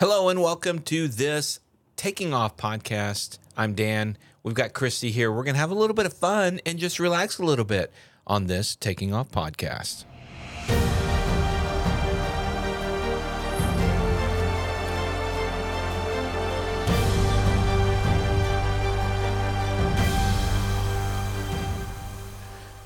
[0.00, 1.60] Hello and welcome to this
[1.94, 3.38] Taking Off podcast.
[3.56, 4.18] I'm Dan.
[4.42, 5.30] We've got Christy here.
[5.30, 7.92] We're going to have a little bit of fun and just relax a little bit
[8.26, 10.04] on this Taking Off podcast.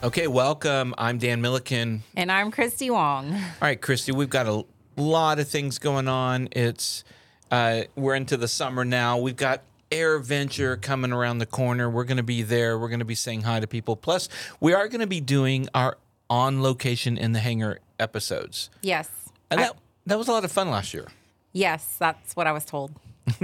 [0.03, 0.95] Okay, welcome.
[0.99, 2.03] I'm Dan Milliken.
[2.15, 3.33] And I'm Christy Wong.
[3.33, 4.65] All right, Christy, we've got a
[5.01, 6.49] lot of things going on.
[6.53, 7.05] It's
[7.51, 9.19] uh, we're into the summer now.
[9.19, 11.88] We've got AirVenture coming around the corner.
[11.88, 12.79] We're going to be there.
[12.79, 13.97] We're going to be saying hi to people.
[13.97, 14.29] Plus,
[14.61, 15.97] we are going to be doing our
[16.30, 18.69] on location in the hangar episodes.
[18.83, 19.09] Yes.
[19.51, 19.77] And I- that
[20.07, 21.07] that was a lot of fun last year.
[21.52, 22.93] yes, that's what I was told.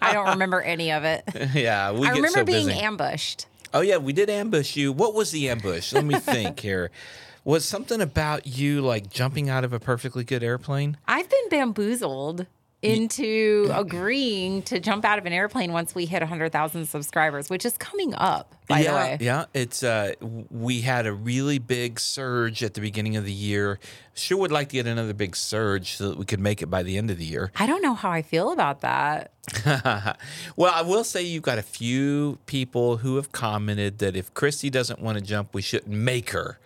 [0.00, 1.24] I don't remember any of it.
[1.54, 2.78] yeah, we I remember so being busy.
[2.80, 3.46] ambushed.
[3.74, 4.92] oh yeah, we did ambush you.
[4.92, 5.92] What was the ambush?
[5.92, 6.90] Let me think here.
[7.46, 10.96] Was something about you like jumping out of a perfectly good airplane?
[11.06, 12.46] I've been bamboozled
[12.82, 17.78] into agreeing to jump out of an airplane once we hit 100,000 subscribers, which is
[17.78, 19.18] coming up, by yeah, the way.
[19.20, 20.14] Yeah, it's uh
[20.50, 23.78] we had a really big surge at the beginning of the year.
[24.12, 26.82] Sure would like to get another big surge so that we could make it by
[26.82, 27.52] the end of the year.
[27.54, 29.30] I don't know how I feel about that.
[30.56, 34.68] well, I will say you've got a few people who have commented that if Christy
[34.68, 36.58] doesn't want to jump, we shouldn't make her.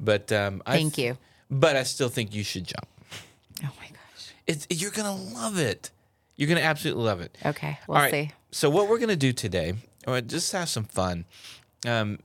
[0.00, 1.18] But um I Thank th- you.
[1.50, 2.86] But I still think you should jump.
[3.62, 4.32] Oh my gosh.
[4.46, 5.90] It's you're to love it.
[6.36, 7.36] You're to absolutely love it.
[7.44, 8.10] Okay, we'll All right.
[8.10, 8.30] see.
[8.50, 9.74] So what we're gonna do today,
[10.26, 11.24] just have some fun.
[11.86, 12.18] Um,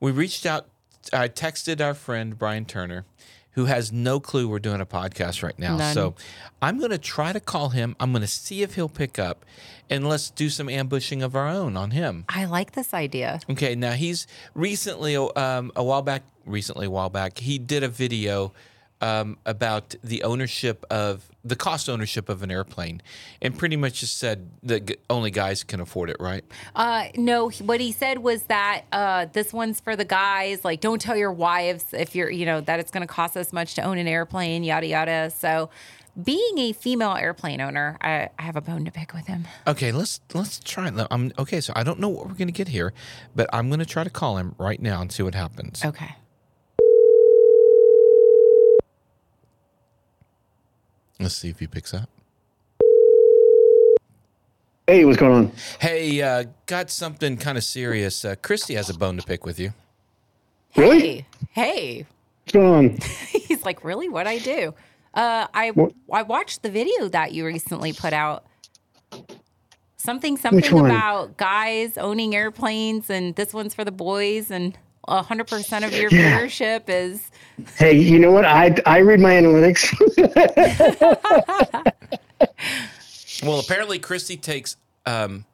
[0.00, 0.68] we reached out.
[1.12, 3.04] I texted our friend Bryan Turner,
[3.52, 5.76] who has no clue we're doing a podcast right now.
[5.76, 5.94] None.
[5.94, 6.14] So
[6.60, 7.96] I'm gonna try to call him.
[7.98, 9.44] I'm gonna see if he'll pick up,
[9.90, 12.24] and let's do some ambushing of our own on him.
[12.28, 13.40] I like this idea.
[13.50, 13.74] Okay.
[13.74, 18.52] Now he's recently, um, a while back, recently a while back, he did a video
[19.00, 23.02] um, about the ownership of the cost ownership of an airplane,
[23.42, 26.44] and pretty much just said that g- only guys can afford it, right?
[26.74, 30.64] Uh, no, what he said was that uh, this one's for the guys.
[30.64, 33.52] Like, don't tell your wives if you're, you know, that it's going to cost us
[33.52, 35.30] much to own an airplane, yada yada.
[35.30, 35.68] So,
[36.20, 39.46] being a female airplane owner, I, I have a bone to pick with him.
[39.66, 40.88] Okay, let's let's try.
[40.88, 40.94] it.
[41.10, 41.60] I'm okay.
[41.60, 42.94] So I don't know what we're gonna get here,
[43.34, 45.84] but I'm gonna try to call him right now and see what happens.
[45.84, 46.14] Okay.
[51.18, 52.08] Let's see if he picks up.
[54.86, 55.52] Hey, what's going on?
[55.80, 58.24] Hey, uh, got something kind of serious.
[58.24, 59.72] Uh, Christy has a bone to pick with you.
[60.76, 61.00] Really?
[61.00, 62.06] Hey, hey.
[62.44, 62.98] What's going on?
[63.30, 64.08] He's like, really?
[64.08, 64.74] What I do?
[65.14, 65.92] Uh, I What?
[66.12, 68.44] I watched the video that you recently put out.
[69.96, 74.78] Something something about guys owning airplanes, and this one's for the boys, and
[75.08, 76.38] hundred percent of your Yeah.
[76.38, 77.28] viewership is
[77.76, 78.44] Hey, you know what?
[78.44, 79.92] I I read my analytics.
[83.42, 85.44] Well, apparently Christy takes um,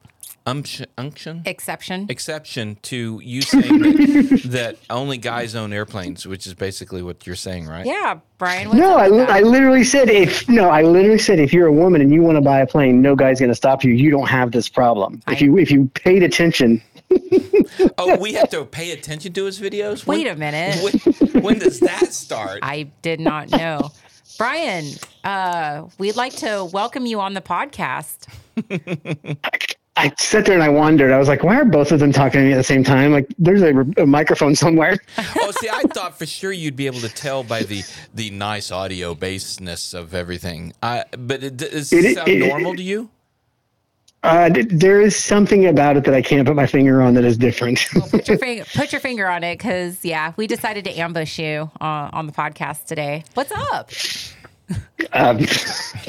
[0.47, 2.07] umption, unction, exception.
[2.09, 7.37] exception to you saying that, that only guys own airplanes, which is basically what you're
[7.37, 7.85] saying, right?
[7.85, 8.77] Yeah, Bryan.
[8.77, 9.29] No, I, with?
[9.29, 12.37] I literally said if no, I literally said if you're a woman and you want
[12.37, 13.93] to buy a plane, no guy's going to stop you.
[13.93, 15.21] You don't have this problem.
[15.29, 16.81] If you if you paid attention,
[17.98, 20.06] Oh, we have to pay attention to his videos.
[20.06, 20.82] Wait a minute.
[21.32, 22.60] When, when does that start?
[22.62, 23.91] I did not know.
[24.38, 24.87] Bryan,
[25.25, 28.26] uh, we'd like to welcome you on the podcast.
[29.94, 31.12] I sat there and I wondered.
[31.12, 33.12] I was like, why are both of them talking to me at the same time?
[33.12, 34.97] Like, there's a, a microphone somewhere.
[35.19, 37.82] oh, see, I thought for sure you'd be able to tell by the
[38.14, 40.72] the nice audio baseness of everything.
[40.82, 43.10] I, but it, does it It- sound it- normal to you?
[44.22, 47.25] Uh, th- there is something about it that I can't put my finger on that
[47.25, 47.84] is different.
[48.10, 51.71] Put your finger, put your finger on it, because yeah, we decided to ambush you
[51.81, 53.25] uh, on the podcast today.
[53.34, 53.91] What's up?
[55.12, 55.44] Um,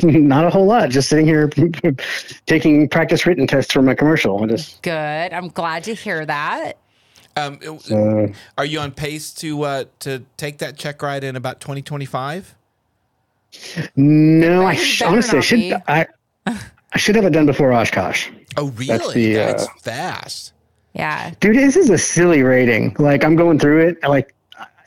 [0.27, 0.91] not a whole lot.
[0.91, 1.49] Just sitting here
[2.45, 4.43] taking practice written tests for my commercial.
[4.43, 5.33] I just Good.
[5.33, 6.73] I'm glad to hear that.
[7.35, 7.57] Um,
[7.89, 8.27] uh,
[8.59, 12.55] are you on pace to uh, to take that check ride in about 2025?
[13.95, 14.65] no.
[14.67, 15.81] I sh- honestly I not should.
[16.47, 16.61] I
[16.93, 18.29] I should have it done before Oshkosh.
[18.57, 19.13] Oh, really?
[19.13, 20.53] the, That's uh, fast.
[20.93, 21.33] Yeah.
[21.39, 22.95] Dude, this is a silly rating.
[22.99, 24.03] Like I'm going through it.
[24.07, 24.35] Like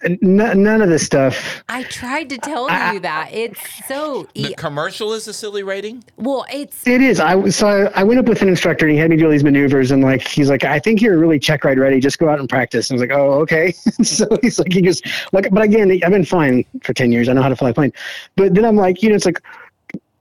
[0.05, 1.65] n- none of this stuff.
[1.69, 3.31] I tried to tell I- you that.
[3.33, 6.05] It's so The e- commercial is a silly rating.
[6.17, 7.19] well, it's It is.
[7.19, 9.33] I so I, I went up with an instructor and he had me do all
[9.33, 11.99] these maneuvers and like he's like, I think you're really check ride ready.
[11.99, 12.89] Just go out and practice.
[12.89, 13.73] And I was like, oh, okay.
[14.05, 17.29] so he's like, he just like, but again, I've been flying for ten years.
[17.29, 17.93] I know how to fly a plane.
[18.37, 19.43] But then I'm like, you know, it's like.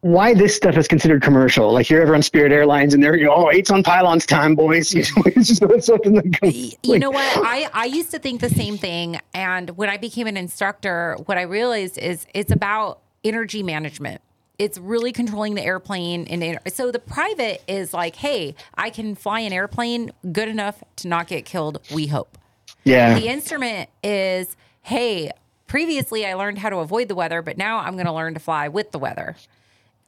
[0.05, 1.73] Why this stuff is considered commercial?
[1.73, 4.53] Like you're ever on Spirit Airlines and they're, you know, oh, eights on pylons time,
[4.53, 4.93] boys.
[4.93, 6.53] You know, it's just it's something that comes.
[6.53, 9.97] Y- you know what i i used to think the same thing and when i
[9.97, 14.21] became an instructor what i realized is it's about energy management
[14.59, 19.39] it's really controlling the airplane and so the private is like hey i can fly
[19.39, 22.37] an airplane good enough to not get killed we hope
[22.83, 23.17] Yeah.
[23.17, 25.31] the instrument is hey
[25.67, 28.39] previously i learned how to avoid the weather but now i'm going to learn to
[28.39, 29.35] fly with the weather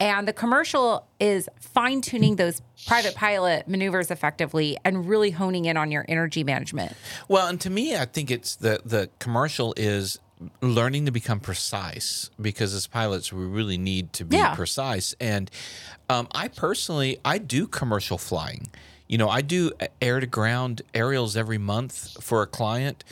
[0.00, 5.76] and the commercial is fine tuning those private pilot maneuvers effectively and really honing in
[5.76, 6.92] on your energy management
[7.26, 10.18] Well, and to me, I think it's the the commercial is
[10.62, 14.54] learning to become precise because as pilots we really need to be Yeah.
[14.54, 15.14] precise.
[15.20, 15.50] And
[16.08, 18.68] um, I personally, I do commercial flying.
[19.08, 23.02] You know, I do air to ground aerials every month for a client.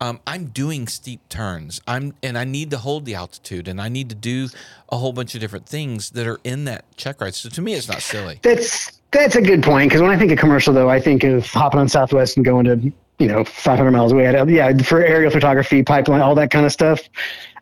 [0.00, 1.80] Um, I'm doing steep turns.
[1.86, 4.48] I'm and I need to hold the altitude, and I need to do
[4.90, 7.34] a whole bunch of different things that are in that check ride.
[7.34, 8.38] So to me, it's not silly.
[8.42, 11.46] That's that's a good point because when I think of commercial, though, I think of
[11.50, 14.24] hopping on Southwest and going to you know 500 miles away.
[14.48, 17.00] Yeah, for aerial photography, pipeline, all that kind of stuff.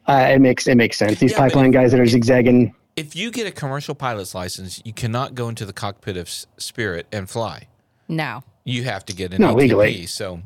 [0.06, 1.18] Uh, it makes it makes sense.
[1.18, 2.74] These Yeah, but- pipeline guys that are zigzagging.
[2.96, 7.06] If you get a commercial pilot's license, you cannot go into the cockpit of Spirit
[7.12, 7.68] and fly.
[8.08, 9.58] no You have to get an No, ATP.
[9.58, 10.06] legally.
[10.06, 10.40] So,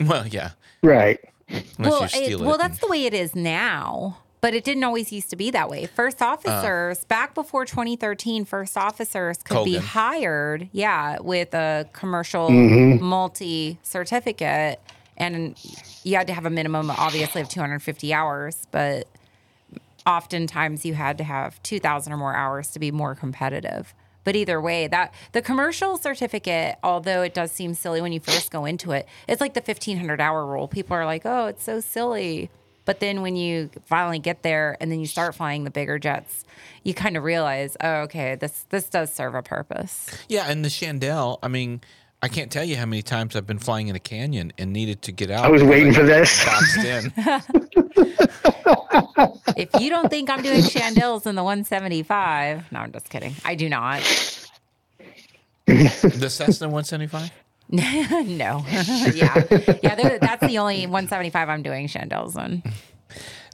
[0.00, 0.50] well, yeah,
[0.82, 1.20] Right.
[1.48, 2.46] unless well, you steal it, it.
[2.46, 5.68] well, that's the way it is now, but it didn't always used to be that
[5.68, 5.86] way.
[5.86, 13.04] First officers, back before 2013, first officers could be hired, yeah, with a commercial Mm-hmm.
[13.04, 14.80] multi certificate,
[15.16, 15.58] and
[16.04, 19.06] you had to have a minimum, obviously, of 250 hours, but
[20.06, 23.92] oftentimes you had to have 2,000 or more hours to be more competitive.
[24.30, 28.52] But either way, that the commercial certificate, although it does seem silly when you first
[28.52, 30.68] go into it, it's like the 1500 hour rule.
[30.68, 32.48] People are like, oh, it's so silly.
[32.84, 36.44] But then when you finally get there and then you start flying the bigger jets,
[36.84, 40.08] you kind of realize, oh, okay, this this does serve a purpose.
[40.28, 41.40] yeah, and the Chandelle.
[41.42, 41.80] I mean,
[42.22, 45.02] I can't tell you how many times I've been flying in a canyon and needed
[45.02, 45.44] to get out.
[45.44, 46.44] I was because waiting for this.
[49.56, 53.34] If you don't think I'm doing chandelles in the 175, no, I'm just kidding.
[53.44, 54.00] I do not.
[55.66, 57.30] the Cessna 175.
[57.70, 58.64] no.
[59.14, 59.42] yeah.
[59.82, 60.18] Yeah.
[60.18, 62.62] That's the only 175 I'm doing chandelles in.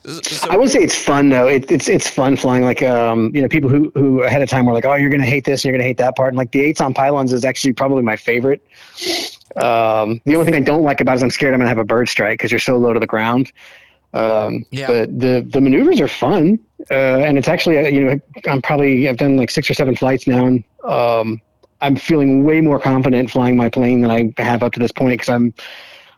[0.06, 1.48] So, I would say it's fun though.
[1.48, 2.62] It, it's it's fun flying.
[2.62, 5.24] Like um, you know, people who who ahead of time were like, "Oh, you're gonna
[5.24, 7.44] hate this, and you're gonna hate that part." And like the eights on pylons is
[7.44, 8.64] actually probably my favorite.
[9.56, 11.78] Um, the only thing I don't like about it is I'm scared I'm gonna have
[11.78, 13.50] a bird strike because you're so low to the ground.
[14.14, 14.86] Um, Yeah.
[14.86, 16.60] But the the maneuvers are fun,
[16.90, 19.96] uh, and it's actually uh, you know I'm probably I've done like six or seven
[19.96, 21.40] flights now, and um,
[21.80, 25.14] I'm feeling way more confident flying my plane than I have up to this point
[25.14, 25.52] because I'm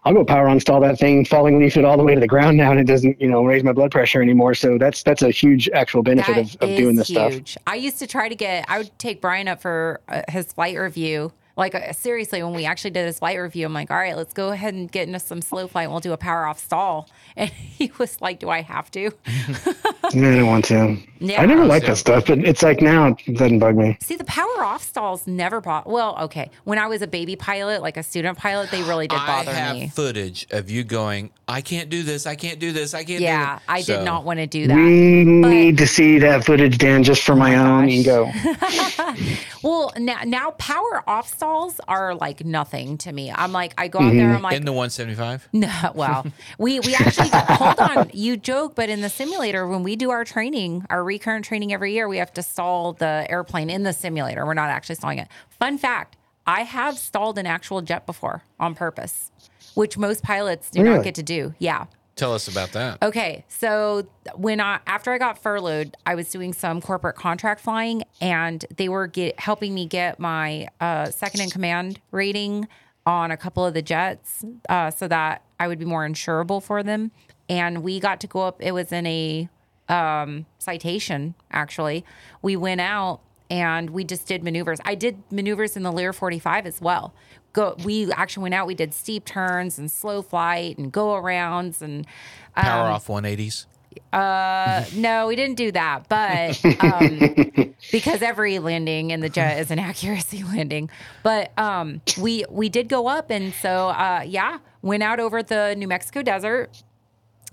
[0.08, 2.26] I'll go power on stall that thing, falling leaf it all the way to the
[2.26, 4.54] ground now, and it doesn't, you know, raise my blood pressure anymore.
[4.54, 7.62] So that's that's a huge actual benefit That of, of doing this is stuff.
[7.66, 8.64] I used to try to get.
[8.68, 11.30] I would take Bryan up for uh, his flight review.
[11.58, 14.32] Like uh, seriously, when we actually did his flight review, I'm like, all right, let's
[14.32, 15.84] go ahead and get into some slow flight.
[15.84, 17.08] and We'll do a power off stall.
[17.38, 19.12] And he was like, do I have to?
[19.26, 20.96] I don't want to.
[21.20, 21.40] Yeah.
[21.40, 23.96] I never liked that stuff, but it's like now it doesn't bug me.
[24.00, 25.86] See, the power off stalls never bought.
[25.86, 26.50] Well, okay.
[26.64, 29.44] When I was a baby pilot, like a student pilot, they really did bother I
[29.44, 29.88] bother have me.
[29.88, 33.24] footage of you going, I can't do this, I can't do this, I can't do
[33.24, 33.64] Yeah, this.
[33.68, 34.74] I So, did not want to do that.
[34.76, 37.92] We need to see that footage, Dan, just for my, own gosh.
[37.92, 38.32] ego.
[39.62, 43.30] Well, now now power off stalls are like nothing to me.
[43.30, 44.36] I'm like, I go out there, mm-hmm.
[44.36, 45.48] I'm like, In the 175?
[45.58, 46.26] No, well,
[46.58, 48.10] we we actually hold on.
[48.12, 51.92] You joke, but in the simulator, when we do our training, our recurrent training every
[51.92, 54.44] year, we have to stall the airplane in the simulator.
[54.44, 55.28] We're not actually stalling it.
[55.58, 59.30] Fun fact: I have stalled an actual jet before on purpose,
[59.74, 61.54] which most pilots do not get to do.
[61.58, 61.86] Yeah.
[62.18, 63.00] Tell us about that.
[63.00, 68.02] Okay, so when I after I got furloughed, I was doing some corporate contract flying,
[68.20, 72.68] and they were get, helping me get my uh, second in command rating
[73.06, 76.82] on a couple of the jets, uh, so that I would be more insurable for
[76.82, 77.10] them.
[77.48, 78.60] And we got to go up.
[78.60, 79.48] It was in a
[79.88, 82.04] um, citation actually.
[82.42, 83.20] We went out
[83.50, 84.78] and we just did maneuvers.
[84.84, 87.14] I did maneuvers in the Lear 45 as well.
[87.52, 87.76] Go.
[87.82, 88.66] We actually went out.
[88.66, 92.06] We did steep turns and slow flight and go arounds and.
[92.54, 93.66] Power off 180s.
[94.12, 99.78] No, we didn't do that, but um, because every landing in the jet is an
[99.78, 100.90] accuracy landing.
[101.22, 105.74] But um, we we did go up, and so uh, yeah, went out over the
[105.76, 106.82] New Mexico desert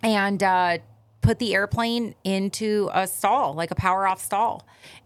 [0.04, 0.78] and uh,
[1.22, 4.66] put the airplane into a stall, like a power off stall.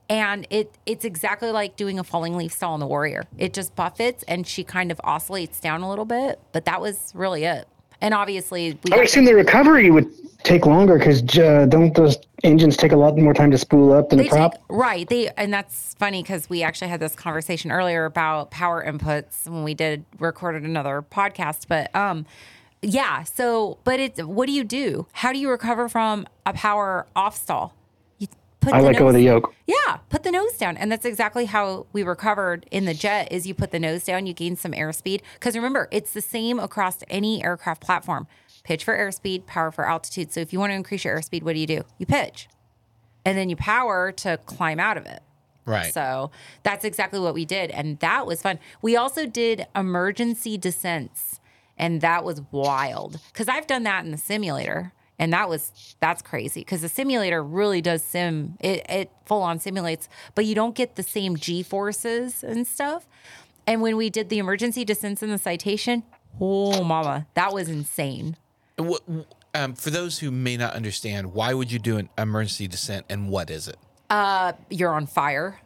[0.10, 3.26] And it it's exactly like doing a falling leaf stall in the Warrior.
[3.38, 7.12] It just buffets, and she kind of oscillates down a little bit, but that was
[7.14, 7.68] really it.
[8.02, 10.12] And obviously, we I would assume the recovery would
[10.44, 14.10] take longer because uh, don't those engines take a lot more time to spool up
[14.10, 14.54] than They the prop?
[14.54, 15.08] take- right.
[15.08, 19.64] They and that's funny because we actually had this conversation earlier about power inputs when
[19.64, 21.66] we did recorded another podcast.
[21.68, 22.26] But um,
[22.82, 23.24] yeah.
[23.24, 25.08] So, but it's what do you do?
[25.12, 27.74] How do you recover from a power off stall?
[28.20, 28.28] You
[28.62, 29.54] put I the let go of the nose- yoke.
[29.68, 30.78] yeah, put the nose down.
[30.78, 34.26] And that's exactly how we recovered in the jet is you put the nose down,
[34.28, 35.22] you gain some airspeed.
[35.34, 38.28] Because remember, it's the same across any aircraft platform.
[38.70, 40.32] Pitch for airspeed, power for altitude.
[40.32, 41.82] So if you want to increase your airspeed, what do you do?
[41.98, 42.48] You pitch.
[43.26, 45.24] And then you power to climb out of it.
[45.66, 45.92] Right.
[45.92, 46.30] So
[46.62, 47.72] that's exactly what we did.
[47.72, 48.60] And that was fun.
[48.84, 51.40] We also did emergency descents.
[51.80, 53.20] And that was wild.
[53.34, 54.94] Because I've done that in the simulator.
[55.18, 56.62] And that was that's crazy.
[56.62, 60.96] Because the simulator really does sim it, it full on simulates, but you don't get
[60.96, 63.08] the same G forces and stuff.
[63.66, 66.04] And when we did the emergency descents in the citation,
[66.40, 68.38] oh mama, that was insane.
[69.54, 73.30] Um, for those who may not understand, why would you do an emergency descent and
[73.30, 73.78] what is it?
[74.72, 75.60] you're on fire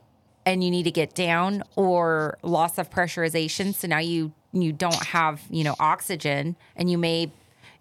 [0.45, 3.73] and you need to get down or loss of pressurization.
[3.73, 7.31] So now you you don't have you know oxygen and you may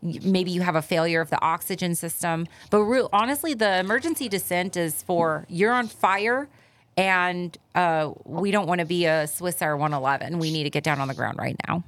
[0.02, 2.46] maybe you have a failure of the oxygen system.
[2.70, 6.48] But real, honestly the emergency descent is for you're on fire
[6.96, 11.00] and uh, we don't want to be a Swissair 111 we need to get down
[11.00, 11.82] on the ground right now.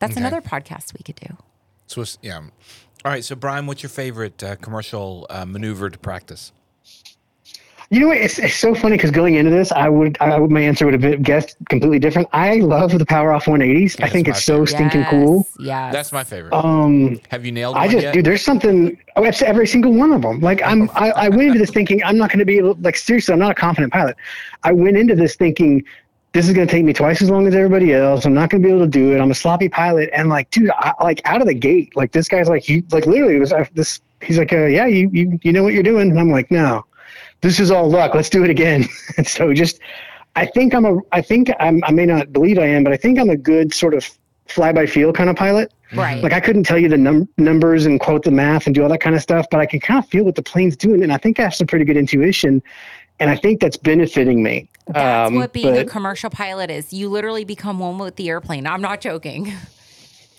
[0.00, 0.20] That's Okay.
[0.20, 1.36] another podcast we could do
[1.86, 2.38] Swiss, yeah.
[2.38, 3.24] All right.
[3.24, 6.52] So, Bryan, what's your favorite uh, commercial uh, maneuver to practice?
[7.88, 8.16] You know what?
[8.16, 10.94] It's, it's so funny because going into this, I would, I would, my answer would
[10.94, 12.26] have been guessed completely different.
[12.32, 14.02] I love the Power Off 180s.
[14.02, 14.68] I think my it's so favorite.
[14.70, 15.46] stinking cool.
[15.60, 16.52] yeah That's my favorite.
[16.52, 17.78] Um, Have you nailed it?
[17.78, 18.12] I just, yet?
[18.14, 18.98] dude, there's something.
[19.14, 20.40] Oh, it's every single one of them.
[20.40, 22.76] Like I'm, I, I went into this thinking I'm not going to be able.
[22.80, 24.16] Like seriously, I'm not a confident pilot.
[24.64, 25.84] I went into this thinking
[26.36, 28.26] this is going to take me twice as long as everybody else.
[28.26, 29.20] I'm not going to be able to do it.
[29.22, 32.28] I'm a sloppy pilot, and like, dude, I, like out of the gate, like this
[32.28, 34.00] guy's like, he, like literally, was I, this.
[34.20, 36.84] He's like, uh, yeah, you, you, you know what you're doing, and I'm like, no,
[37.40, 38.14] this is all luck.
[38.14, 38.84] Let's do it again.
[39.16, 39.80] and so just,
[40.34, 42.98] I think I'm a, I think I'm, I may not believe I am, but I
[42.98, 44.06] think I'm a good sort of
[44.46, 45.72] fly by feel kind of pilot.
[45.94, 48.82] right Like I couldn't tell you the num- numbers and quote the math and do
[48.82, 51.02] all that kind of stuff, but I can kind of feel what the plane's doing,
[51.02, 52.62] and I think I have some pretty good intuition,
[53.20, 54.68] and I think that's benefiting me.
[54.86, 56.92] That's Um, what being a commercial pilot is.
[56.92, 58.66] You literally become one with the airplane.
[58.66, 59.52] I'm not joking.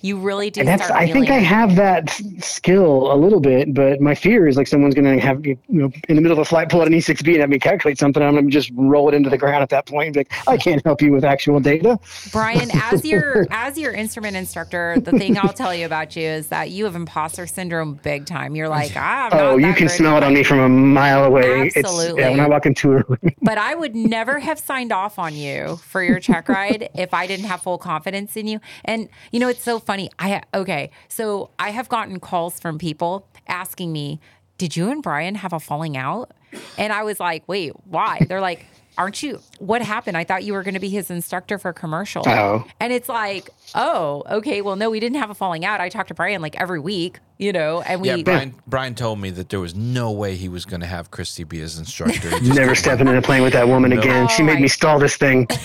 [0.01, 3.99] You really do and that's, I think I have that skill a little bit, but
[3.99, 6.45] my fear is like someone's going to have you know in the middle of a
[6.45, 8.21] flight pull out an E6B and have me calculate something.
[8.21, 10.07] I'm going to just roll it into the ground at that point.
[10.07, 11.99] And be like, I can't help you with actual data.
[12.31, 16.47] Bryan, as your as your instrument instructor, the thing I'll tell you about you is
[16.47, 18.55] that you have imposter syndrome big time.
[18.55, 21.71] You're like, ah, Oh, you can smell it on me from a mile away.
[21.75, 22.07] Absolutely.
[22.09, 23.17] It's, yeah, when I walk into a room.
[23.41, 27.27] But I would never have signed off on you for your check ride if I
[27.27, 28.59] didn't have full confidence in you.
[28.83, 30.09] And you know, it's so funny.
[30.19, 34.19] I okay, so I have gotten calls from people asking me,
[34.59, 36.31] "Did you and Bryan have a falling out?"
[36.77, 38.65] And I was like, "Wait, why?" They're like,
[38.97, 39.39] "Aren't you?
[39.59, 40.15] What happened?
[40.17, 42.65] I thought you were going to be his instructor for commercial." Oh.
[42.79, 44.61] And it's like, "Oh, okay.
[44.61, 45.79] Well, no, we didn't have a falling out.
[45.81, 48.55] I talked to Bryan like every week, you know, and we yeah, Bryan.
[48.67, 51.59] Bryan told me that there was no way he was going to have Christy be
[51.59, 52.29] his instructor.
[52.39, 54.27] He Never didn't stepping in a plane with that woman again.
[54.29, 55.47] She Oh, made my- me stall this thing.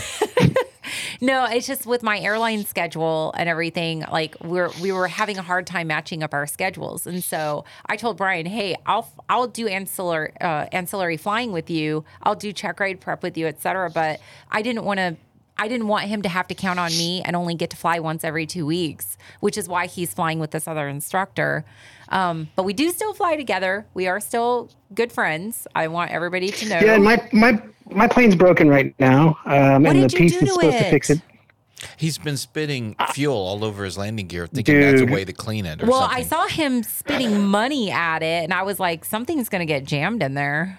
[1.21, 4.05] No, it's just with my airline schedule and everything.
[4.11, 7.97] Like we're we were having a hard time matching up our schedules, and so I
[7.97, 12.05] told Bryan, "Hey, I'll I'll do ancillary uh, ancillary flying with you.
[12.23, 14.21] I'll do check ride prep with you, etc." But
[14.51, 15.17] I didn't want to.
[15.59, 17.99] I didn't want him to have to count on me and only get to fly
[18.01, 21.65] once every two weeks, which is why he's flying with this other instructor.
[22.13, 23.87] Um, but we do still fly together.
[23.95, 25.67] We are still good friends.
[25.75, 26.79] I want everybody to know.
[26.81, 30.19] Yeah, and my my my plane's broken right now, um, What and did the you
[30.19, 31.19] piece do that's to supposed to fix it?
[31.19, 31.89] it.
[31.97, 35.67] He's been spitting fuel all over his landing gear, thinking that's a way to clean
[35.67, 35.83] it.
[35.83, 36.19] Or Well, something.
[36.19, 39.85] I saw him spitting money at it, and I was like, something's going to get
[39.85, 40.79] jammed in there.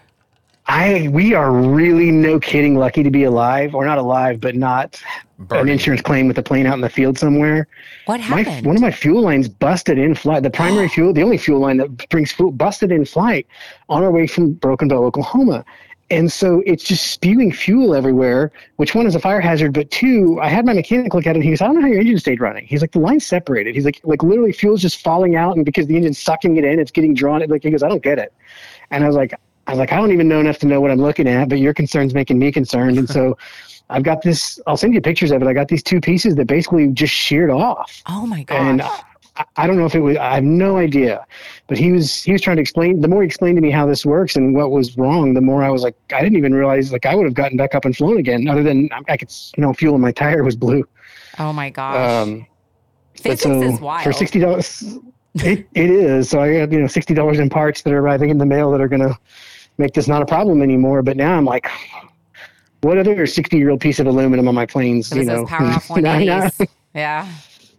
[0.66, 5.02] I we are really no kidding lucky to be alive, or not alive, but not
[5.52, 7.68] an insurance claim with a plane out in the field somewhere.
[8.06, 8.66] What My happened?
[8.66, 10.44] one of my fuel lines busted in flight.
[10.44, 13.46] The primary fuel, the only fuel line that brings fuel, busted in flight
[13.90, 15.66] on our way from Broken Bow, Oklahoma.
[16.10, 20.38] And so it's just spewing fuel everywhere, which one is a fire hazard, but two,
[20.42, 22.00] I had my mechanic look at it and he goes, I don't know how your
[22.02, 22.68] engine stayed running.
[22.68, 23.74] He's like, the line's separated.
[23.74, 26.80] He's like, like literally fuel's just falling out and because the engine's sucking it in,
[26.80, 27.42] it's getting drawn.
[27.42, 28.32] It like he goes, I don't get it.
[28.92, 29.34] And I was like,
[29.68, 31.60] I was like, I don't even know enough to know what I'm looking at, but
[31.60, 32.98] your concern's making me concerned.
[32.98, 33.38] And so
[33.90, 35.48] I've got this, I'll send you pictures of it.
[35.48, 38.58] I got these two pieces that basically just sheared off oh my gosh.
[38.58, 38.82] and
[39.36, 41.26] I, I don't know if it was I have no idea,
[41.68, 43.02] but he was he was trying to explain.
[43.02, 45.64] The more he explained to me how this works and what was wrong, the more
[45.64, 47.96] I was like, I didn't even realize like I would have gotten back up and
[47.96, 48.48] flown again.
[48.48, 50.88] Other than I, I could you know fuel in my tire was blue.
[51.40, 52.28] oh my gosh.
[52.28, 52.46] Um,
[53.16, 54.04] Physics so is wild.
[54.04, 54.98] for sixty dollars,
[55.36, 56.30] it, it is.
[56.30, 58.70] So I have, you know sixty dollars in parts that are arriving in the mail
[58.72, 59.18] that are gonna
[59.78, 61.02] make this not a problem anymore.
[61.02, 61.68] But now I'm like.
[62.82, 65.10] What other sixty-year-old piece of aluminum on my planes?
[65.16, 66.50] you know, power off Nah, nah.
[66.94, 67.30] yeah.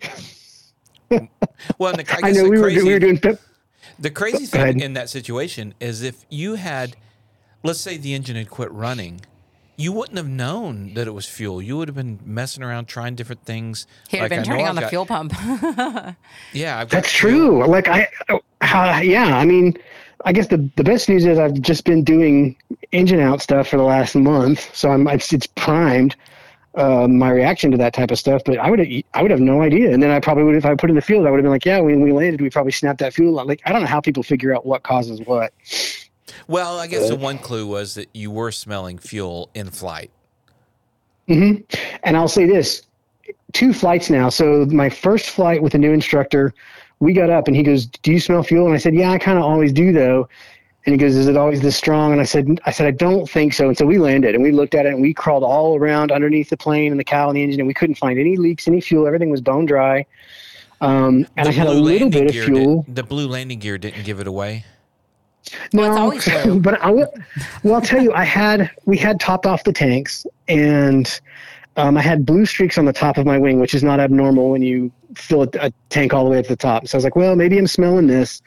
[1.78, 3.18] well, and the, I I know the we were crazy, we were doing.
[3.18, 3.38] pep-
[3.98, 4.74] The crazy Go ahead.
[4.74, 6.96] thing in that situation is if you had
[7.62, 9.20] let's say the engine had quit running,
[9.76, 11.60] you wouldn't have known that it was fuel.
[11.60, 13.86] You would have been messing around trying different things.
[14.08, 15.32] He'd Like, have I been know turning I've on the got- fuel pump.
[16.54, 17.60] Yeah, I've got That's fuel.
[17.60, 17.66] true.
[17.66, 18.08] Like I,
[18.62, 19.36] how, yeah.
[19.36, 19.76] I mean,
[20.24, 22.56] I guess the the best news is I've just been doing
[22.92, 26.16] engine out stuff for the last month, so I'm it's, it's primed
[26.76, 28.42] uh, my reaction to that type of stuff.
[28.44, 28.80] But I would
[29.12, 31.02] I would have no idea, and then I probably would if I put in the
[31.02, 33.44] field, I would have been like, yeah, when we landed, we probably snapped that fuel.
[33.44, 35.52] Like I don't know how people figure out what causes what.
[36.48, 40.10] Well, I guess the one clue was that you were smelling fuel in flight.
[41.28, 41.56] hmm
[42.02, 42.82] And I'll say this:
[43.52, 44.28] two flights now.
[44.28, 46.54] So my first flight with a new instructor,
[47.00, 49.18] we got up and he goes, "Do you smell fuel?" And I said, "Yeah, I
[49.18, 50.28] kind of always do, though."
[50.86, 53.28] And he goes, "Is it always this strong?" And I said, "I said I don't
[53.28, 55.76] think so." And so we landed and we looked at it and we crawled all
[55.76, 58.36] around underneath the plane and the cowl and the engine and we couldn't find any
[58.36, 59.06] leaks, any fuel.
[59.06, 60.06] Everything was bone dry.
[60.80, 62.82] Um, and The I had a little bit of fuel.
[62.82, 64.64] Did, the blue landing gear didn't give it away.
[65.72, 65.84] No,
[66.14, 67.12] it's always but I will.
[67.62, 71.20] Well, I'll tell you, I had we had topped off the tanks, and
[71.76, 74.50] um, I had blue streaks on the top of my wing, which is not abnormal
[74.50, 76.86] when you fill a, tank all the way up to the top.
[76.86, 78.42] So I was like, well, maybe I'm smelling this.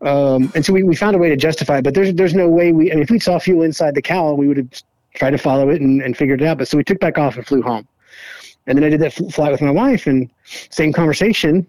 [0.00, 2.48] Um, and so we, we found a way to justify it, but there's there's no
[2.48, 2.92] way we.
[2.92, 4.82] I mean, if we saw fuel inside the cowl, we would have
[5.14, 6.58] tried to follow it and, and figured it out.
[6.58, 7.88] But so we took back off and flew home.
[8.68, 10.30] And then I did that fl- flight with my wife, and
[10.70, 11.66] same conversation.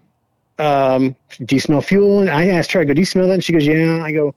[0.59, 2.19] Um, do you smell fuel?
[2.19, 3.35] And I asked her, I go, do you smell that?
[3.35, 4.03] And she goes, yeah.
[4.03, 4.35] I go,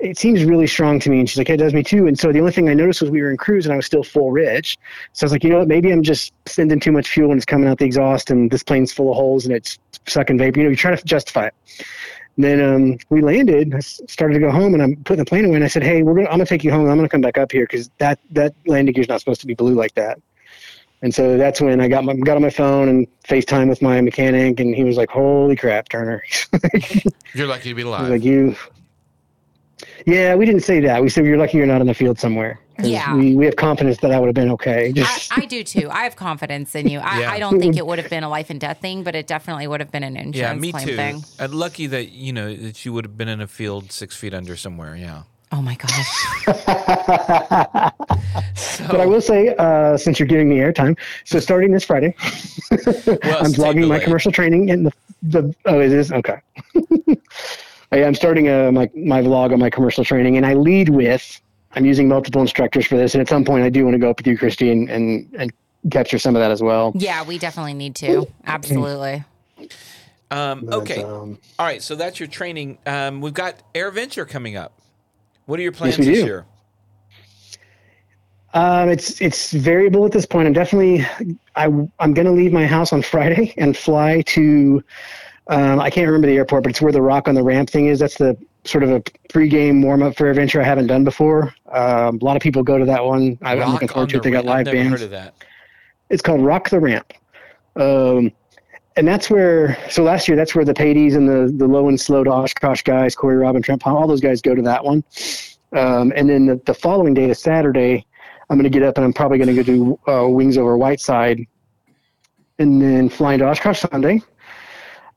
[0.00, 1.20] it seems really strong to me.
[1.20, 2.06] And she's like, it does me too.
[2.06, 3.86] And so the only thing I noticed was we were in cruise and I was
[3.86, 4.78] still full rich.
[5.12, 7.38] So I was like, you know what, maybe I'm just sending too much fuel and
[7.38, 10.58] it's coming out the exhaust and this plane's full of holes and it's sucking vapor.
[10.58, 11.54] You know, you try to justify it.
[12.36, 15.44] And then um, we landed, I started to go home and I'm putting the plane
[15.44, 16.88] away and I said, hey, we're gonna, I'm going to take you home.
[16.88, 19.46] I'm going to come back up here because that, that landing gear's not supposed to
[19.46, 20.18] be blue like that.
[21.02, 24.00] And so that's when I got my, got on my phone and FaceTime with my
[24.00, 26.22] mechanic and he was like, holy crap, Turner.
[27.34, 28.08] You're lucky to be alive.
[28.10, 28.54] like you.
[30.06, 31.02] Yeah, we didn't say that.
[31.02, 32.58] We said you're lucky you're not in the field somewhere.
[32.82, 33.14] Yeah.
[33.14, 34.86] we, we have confidence that I would have been okay.
[34.86, 35.88] I, Just I do too.
[35.90, 36.98] I have confidence in you.
[36.98, 37.30] I, Yeah.
[37.30, 39.66] I don't think it would have been a life and death thing, but it definitely
[39.66, 40.96] would have been an insurance yeah, me claim too.
[40.96, 41.24] thing.
[41.38, 44.34] Uh, lucky that you know that you would have been in a field six feet
[44.34, 44.96] under somewhere.
[44.96, 45.22] Yeah.
[45.52, 46.44] Oh my gosh.
[48.86, 52.14] but I will say, uh, since you're giving me airtime, so starting this Friday,
[52.70, 56.38] I'm vlogging my commercial training and the the oh it is okay.
[57.92, 61.40] I, I'm starting uh my my vlog on my commercial training, and I lead with
[61.72, 64.10] I'm using multiple instructors for this, and at some point I do want to go
[64.10, 65.52] up with you, Christy, and and, and
[65.90, 66.92] capture some of that as well.
[66.94, 68.26] Yeah, we definitely need to.
[68.46, 69.24] Absolutely.
[70.30, 71.02] Um, But, okay.
[71.02, 71.82] um, All right.
[71.82, 72.78] So that's your training.
[72.86, 74.72] Um, we've got AirVenture coming up.
[75.46, 76.24] What are your plans we this do.
[76.24, 76.46] year?
[78.52, 80.46] Um, it's it's variable at this point.
[80.46, 81.06] I'm definitely
[81.56, 81.66] I
[81.98, 84.82] I'm gonna leave my house on Friday and fly to
[85.50, 87.86] um, I can't remember the airport, but it's where the rock on the ramp thing
[87.86, 87.98] is.
[87.98, 91.54] That's the sort of a pregame warm up for AirVenture I haven't done before.
[91.72, 93.38] Um, a lot of people go to that one.
[93.42, 94.22] I, I'm Rock looking forward to it.
[94.22, 95.00] the They got Ra- I've live never bands.
[95.00, 95.34] heard of that.
[96.08, 97.12] It's called Rock the Ramp.
[97.76, 98.32] Um,
[98.96, 101.98] and that's where, so last year, that's where the Padies and the, the low and
[102.00, 105.02] slow to Oshkosh guys, Corey Robin, Trent Palmer, all those guys go to that one.
[105.72, 108.04] Um, and then the, the following day, the Saturday,
[108.50, 110.76] I'm going to get up and I'm probably going to go do uh, Wings Over
[110.76, 111.46] Whiteside
[112.58, 114.20] and then flying to Oshkosh Sunday.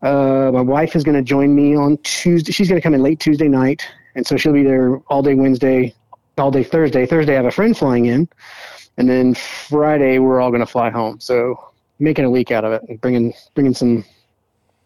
[0.04, 2.52] Uh, my wife is going to join me on Tuesday.
[2.52, 3.88] She's going to come in late Tuesday night.
[4.16, 5.96] And so she'll be there all day Wednesday,
[6.38, 7.06] all day Thursday.
[7.06, 8.28] Thursday, I have a friend flying in.
[8.98, 11.22] And then Friday, we're all going to fly home.
[11.22, 11.56] So
[12.00, 14.04] making a week out of it and bringing bringing some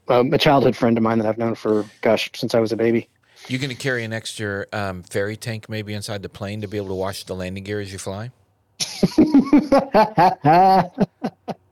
[0.07, 2.77] um, a childhood friend of mine that I've known for gosh since I was a
[2.77, 3.09] baby.
[3.47, 6.77] You going to carry an extra um, ferry tank maybe inside the plane to be
[6.77, 8.31] able to wash the landing gear as you fly?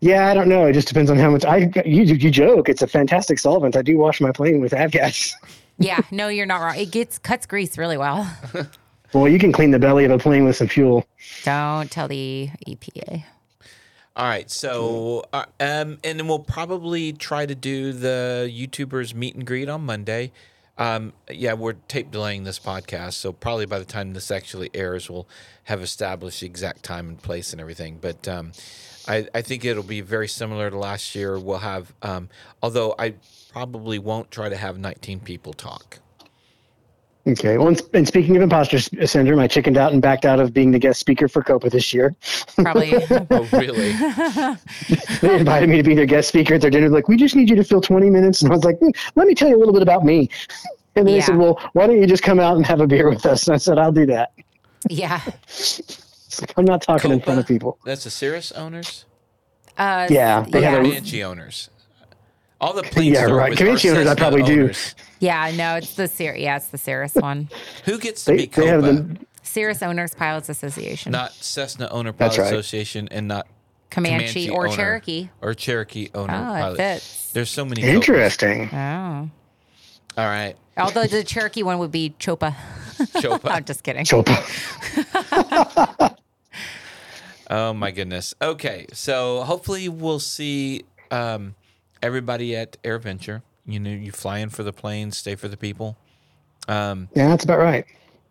[0.00, 0.66] yeah, I don't know.
[0.66, 2.68] It just depends on how much I you you joke.
[2.68, 3.76] It's a fantastic solvent.
[3.76, 5.32] I do wash my plane with Avgas.
[5.82, 6.76] Yeah, no, you're not wrong.
[6.76, 8.30] It gets cuts grease really well.
[9.12, 11.04] Well, you can clean the belly of a plane with some fuel.
[11.42, 13.24] Don't tell the EPA.
[14.16, 14.48] All right.
[14.50, 19.68] So, uh, um, and then we'll probably try to do the YouTubers meet and greet
[19.68, 20.30] on Monday.
[20.78, 25.10] Um, yeah, we're tape delaying this podcast, so probably by the time this actually airs,
[25.10, 25.28] we'll
[25.64, 27.98] have established the exact time and place and everything.
[28.00, 28.52] But um,
[29.08, 31.38] I, I think it'll be very similar to last year.
[31.38, 32.28] We'll have, um,
[32.62, 33.14] although I
[33.52, 35.98] probably won't try to have 19 people talk.
[37.26, 37.58] Okay.
[37.58, 40.54] Well, and, and speaking of imposter s- syndrome, I chickened out and backed out of
[40.54, 42.14] being the guest speaker for Copa this year.
[42.56, 42.92] Probably.
[43.30, 43.92] Oh, really?
[45.20, 46.88] They invited me to be their guest speaker at their dinner.
[46.88, 48.40] Like, we just need you to fill 20 minutes.
[48.42, 50.28] And I was like, "Hmm, let me tell you a little bit about me.
[50.96, 53.08] And then they said, well, why don't you just come out and have a beer
[53.08, 53.46] with us?
[53.46, 54.32] And I said, I'll do that.
[54.88, 55.20] yeah.
[56.30, 57.78] It's like, I'm not talking in front of people.
[57.84, 59.04] That's the Cirrus owners?
[59.76, 61.24] Uh, Yeah, they Or had the a- yeah.
[61.26, 61.70] Owners?
[62.60, 63.14] All the planes.
[63.14, 63.50] Yeah, are right.
[63.50, 64.62] with Convention owners, I Cessna probably do.
[64.64, 64.94] owners.
[65.18, 66.38] Yeah, no, it's the Cirrus.
[66.40, 67.48] Yeah, it's the Cirrus one.
[67.86, 71.10] Who gets to They, be they have the Cirrus Owners Pilots Association.
[71.12, 72.54] Not Cessna Owner That's Pilot right.
[72.58, 73.46] Association and not
[73.90, 75.30] Comanche, or owner Cherokee.
[75.40, 77.32] or Cherokee owner Oh, it fits.
[77.32, 77.80] There's so many.
[77.80, 77.94] Copas.
[77.94, 78.68] interesting.
[78.74, 79.30] Oh.
[80.18, 82.54] All right, Although the Cherokee one would be Chopa.
[82.98, 83.50] Chopa.
[83.50, 84.04] I'm just kidding.
[84.04, 86.16] Chopa.
[87.52, 88.32] Oh my goodness.
[88.40, 91.56] Okay, so hopefully we'll see um,
[92.00, 93.42] everybody at AirVenture.
[93.66, 95.96] You know, you fly in for the planes, stay for the people.
[96.68, 97.84] Um, Yeah, that's about right.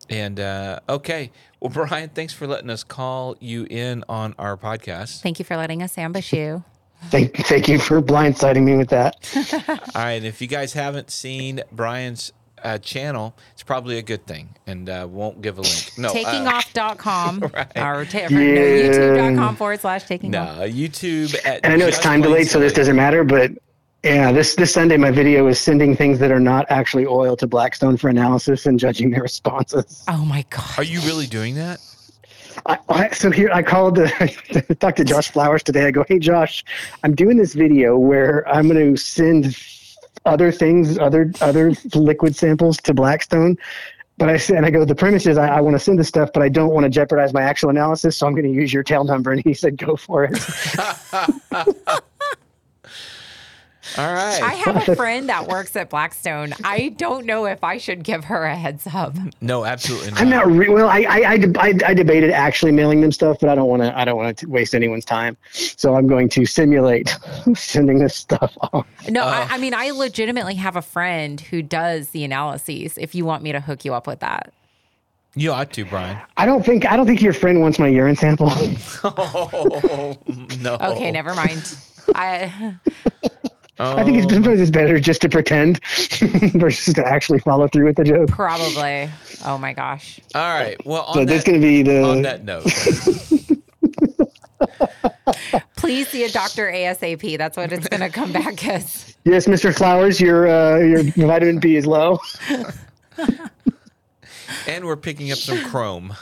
[0.09, 5.19] and uh, okay, well, Bryan, thanks for letting us call you in on our podcast.
[5.21, 6.63] Thank you for letting us ambush you.
[7.07, 9.15] Thank, thank you for blindsiding me with that.
[9.95, 12.31] All right, if you guys haven't seen Bryan's
[12.63, 15.91] uh, channel, it's probably a good thing, and uh, won't give a link.
[15.97, 17.67] No, uh, Takingoff.com Right.
[17.77, 18.29] or ta- Yeah.
[18.29, 20.57] no, youtube.com forward slash taking no, off.
[20.69, 21.61] YouTube at.
[21.63, 23.23] And I know it's time delayed, so this doesn't matter.
[23.23, 23.51] But
[24.03, 27.47] yeah, this this Sunday, my video is sending things that are not actually oil to
[27.47, 30.03] Blackstone for analysis and judging their responses.
[30.07, 30.77] Oh my God.
[30.77, 31.79] Are you really doing that?
[32.65, 34.09] I, I, so here, I called, uh,
[34.79, 35.85] talked to Josh Flowers today.
[35.85, 36.63] I go, hey Josh,
[37.03, 39.55] I'm doing this video where I'm going to send
[40.29, 43.57] other things, other other liquid samples to Blackstone.
[44.17, 46.09] But I said, and I go, the premise is I, I want to send this
[46.09, 48.73] stuff, but I don't want to jeopardize my actual analysis, so I'm going to use
[48.73, 49.31] your tail number.
[49.31, 50.37] And he said, go for it.
[53.99, 54.41] All right.
[54.41, 56.53] I have a friend that works at Blackstone.
[56.63, 59.13] I don't know if I should give her a heads up.
[59.41, 60.21] no, absolutely not.
[60.21, 60.87] I'm not re- well.
[60.87, 63.81] I I, I, deb- I I debated actually mailing them stuff, but I don't want
[63.81, 63.97] to.
[63.99, 65.35] I don't want to waste anyone's time.
[65.51, 67.13] So I'm going to simulate
[67.55, 68.87] sending this stuff off.
[69.09, 73.25] No, I, I mean, I legitimately have a friend who does the analyses if you
[73.25, 74.53] want me to hook you up with that.
[75.35, 76.17] You ought to, Bryan.
[76.37, 78.49] I don't think I don't think your friend wants my urine sample.
[79.03, 80.17] Oh
[80.61, 80.75] no.
[80.75, 81.77] Okay, never mind.
[82.15, 82.75] I
[83.79, 85.79] I think it's sometimes it's better just to pretend
[86.53, 88.27] versus to actually follow through with the joke.
[88.29, 89.09] probably.
[89.45, 90.19] Oh my gosh.
[90.35, 90.75] All right.
[90.85, 92.65] Well, on So that, this going to be the on that note,
[95.77, 97.37] Please see a doctor ASAP.
[97.37, 99.15] That's what it's going to come back as.
[99.23, 99.73] yes, Mr.
[99.73, 102.19] Flowers, your uh, your vitamin B is low.
[104.67, 106.13] and we're picking up some chrome.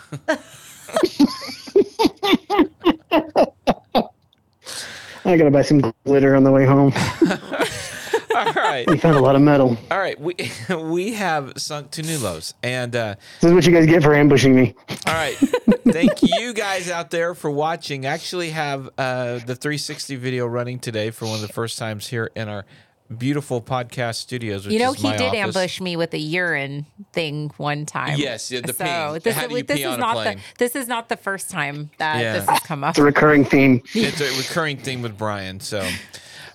[5.27, 6.93] I got to buy some glitter on the way home.
[8.35, 8.85] All right.
[8.87, 9.77] We found a lot of metal.
[9.91, 10.19] All right.
[10.19, 10.35] We
[10.69, 14.13] we have sunk to new lows, and uh, This is what you guys get for
[14.13, 14.75] ambushing me.
[15.07, 15.35] all right.
[15.87, 18.05] Thank you guys out there for watching.
[18.05, 22.07] I actually have uh, the 360 video running today for one of the first times
[22.07, 22.65] here in our
[23.15, 24.65] beautiful podcast studios.
[24.65, 25.39] Which You know, is he my did office.
[25.39, 28.17] ambush me with a urine thing one time.
[28.19, 29.23] Yes, yeah, the so peeing.
[29.23, 31.09] this, How do is, you this pee is on a not the this is not
[31.09, 32.33] the first time that Yeah.
[32.33, 32.91] this has come up.
[32.91, 33.81] It's a recurring theme.
[33.93, 35.59] It's a recurring theme with Bryan.
[35.59, 35.79] So,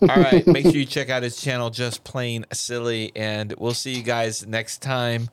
[0.02, 3.94] all right, make sure you check out his channel, Just Plane Silly, and we'll see
[3.94, 5.30] you guys next time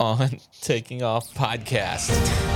[0.00, 2.55] on Taking Off Podcast.